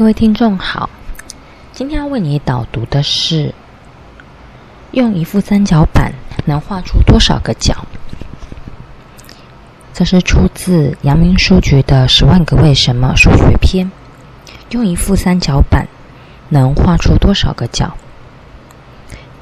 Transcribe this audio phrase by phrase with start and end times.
[0.00, 0.88] 各位听众好，
[1.74, 3.54] 今天要为你导读的是：
[4.92, 6.14] 用一副三角板
[6.46, 7.86] 能画出多少个角？
[9.92, 13.92] 这是出自阳明书局的《十万个为什么》数学篇。
[14.70, 15.86] 用一副三角板
[16.48, 17.94] 能画出多少个角？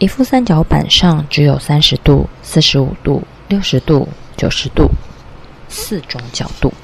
[0.01, 4.91] 一副三角板上只有三十度、四十五度、六十度、九十度
[5.69, 6.75] 四种角度。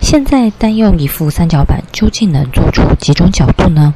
[0.00, 3.94] 现在单用一副三角板，究竟能做出几种角度呢？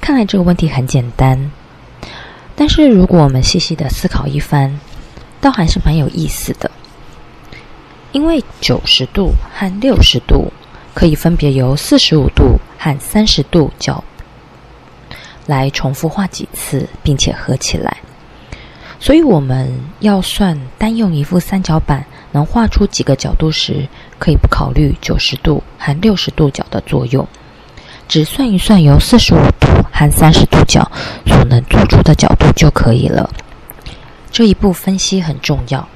[0.00, 1.50] 看来这个问题很简单，
[2.54, 4.78] 但是如果我们细细的思考一番，
[5.40, 6.70] 倒还是蛮有意思的。
[8.12, 10.52] 因为九十度和六十度
[10.94, 14.02] 可以分别由四十五度和三十度角
[15.46, 17.96] 来重复画几次，并且合起来。
[19.00, 19.70] 所以我们
[20.00, 23.88] 要算单用一副三角板能画出几个角度时，
[24.18, 27.24] 可以不考虑九十度和六十度角的作用，
[28.08, 30.90] 只算一算由四十五度和三十度角
[31.24, 33.30] 所能做出的角度就可以了。
[34.32, 35.88] 这一步分析很重要。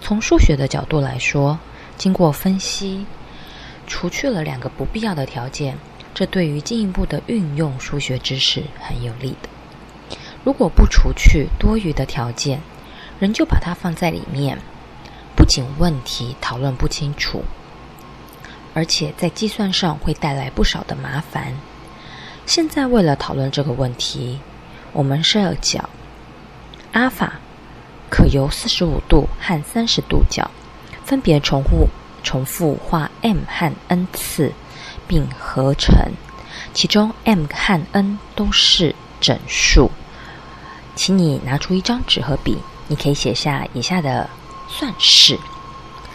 [0.00, 1.58] 从数学的角度来说，
[1.98, 3.04] 经过分析，
[3.88, 5.76] 除去了两个不必要的条件，
[6.14, 10.16] 这对于进一步的运用数学知识很有利的。
[10.44, 12.60] 如果不除去多余的条件，
[13.18, 14.56] 仍旧把它放在里面，
[15.44, 17.44] 不仅问题讨论不清楚，
[18.72, 21.52] 而且在计算上会带来不少的麻烦。
[22.46, 24.40] 现在为了讨论这个问题，
[24.94, 25.86] 我们设角
[26.92, 27.34] 阿法
[28.08, 30.50] 可由四十五度和三十度角
[31.04, 31.88] 分别重复
[32.22, 34.50] 重复画 m 和 n 次，
[35.06, 35.94] 并合成，
[36.72, 39.90] 其中 m 和 n 都是整数。
[40.96, 42.56] 请你拿出一张纸和笔，
[42.88, 44.30] 你可以写下以下的
[44.76, 45.38] 算式：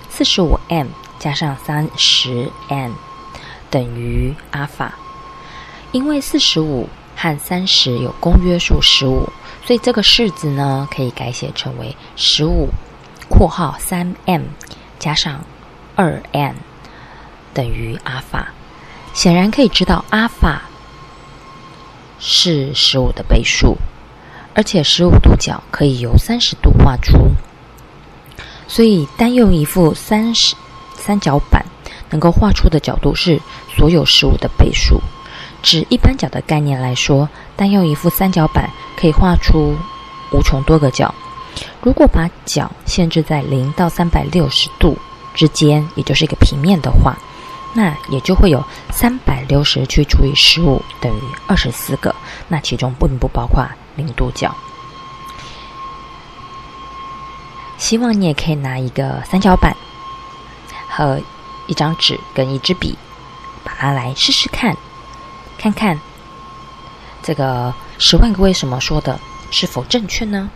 [0.10, 2.94] 四十五 m 加上三十 n
[3.70, 4.94] 等于阿尔法。
[5.94, 9.30] 因为四十五和三十有公约数十五，
[9.66, 12.68] 所以这个式子呢可以改写成为十五
[13.32, 14.42] （括号三 m
[15.00, 15.46] 加上
[15.96, 16.54] 二 n
[17.54, 18.50] 等于阿尔法）。
[19.16, 20.64] 显然可以知道阿尔法
[22.20, 23.78] 是十五的倍数。
[24.54, 27.32] 而且十五度角可以由三十度画出，
[28.80, 30.56] 所以单用一副三十
[30.96, 31.66] 三角板
[32.10, 33.38] 能够画出的角度是
[33.76, 35.02] 所有十五的倍数。
[35.62, 39.76] 指一般角的概念来说，单用一副三角板可以画出
[40.32, 41.14] 无穷多个角。
[41.82, 44.98] 如果把角限制在零到三百六十度
[45.34, 47.18] 之间，也就是一个平面的话，
[47.74, 48.64] 那也就会有
[48.94, 52.16] 三百六十去除以十五等于二十四个。
[52.48, 53.68] 那其中并不包括。
[53.98, 54.56] 零度角，
[57.90, 59.76] 希望你也可以拿一个三角板
[60.88, 61.20] 和
[61.66, 62.96] 一张纸跟一支笔，
[63.64, 64.78] 把它来试试看，
[65.58, 66.00] 看看
[67.24, 69.20] 这个十万个为什么说的
[69.50, 70.48] 是否正确呢？